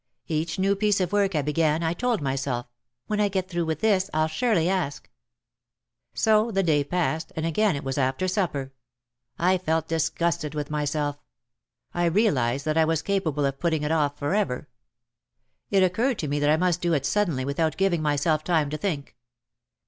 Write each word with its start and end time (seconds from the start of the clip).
Each 0.25 0.57
new 0.57 0.75
piece 0.75 0.99
of 0.99 1.13
work 1.13 1.35
I 1.35 1.43
began 1.43 1.83
I 1.83 1.93
told 1.93 2.23
myself: 2.23 2.65
"When 3.05 3.19
I 3.21 3.27
get 3.27 3.47
through 3.47 3.65
with 3.65 3.81
this, 3.81 4.09
I'll 4.15 4.25
surely 4.27 4.67
ask." 4.67 5.07
So 6.15 6.49
the 6.49 6.63
day 6.63 6.83
passed 6.83 7.31
and 7.35 7.45
again 7.45 7.75
it 7.75 7.83
was 7.83 7.99
after 7.99 8.27
supper. 8.27 8.73
I 9.37 9.59
felt 9.59 9.87
disgusted 9.87 10.55
with 10.55 10.71
myself. 10.71 11.23
I 11.93 12.05
realised 12.05 12.65
that 12.65 12.77
I 12.79 12.83
was 12.85 13.03
ca 13.03 13.19
pable 13.19 13.45
of 13.47 13.59
putting 13.59 13.83
it 13.83 13.91
off 13.91 14.17
forever. 14.17 14.67
It 15.69 15.83
occurred 15.83 16.17
to 16.17 16.27
me 16.27 16.39
that 16.39 16.49
I 16.49 16.57
must 16.57 16.81
do 16.81 16.93
it 16.95 17.05
suddenly 17.05 17.45
without 17.45 17.77
giving 17.77 18.01
myself 18.01 18.43
time 18.43 18.71
to 18.71 18.77
think. 18.77 19.15